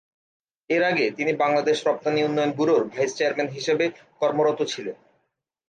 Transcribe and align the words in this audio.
এর 0.69 0.83
আগে 0.83 1.05
তিনি 1.17 1.31
বাংলাদেশ 1.33 1.77
রপ্তানি 1.87 2.19
উন্নয়ন 2.23 2.51
ব্যুরোর 2.51 2.83
ভাইস 2.85 3.11
চেয়ারম্যান 3.15 3.49
হিসেবে 3.49 3.85
কর্মরত 4.21 4.59
ছিলেন। 4.63 4.97